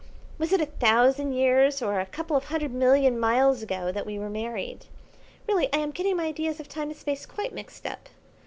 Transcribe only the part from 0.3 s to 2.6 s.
Was it a thousand years or a couple of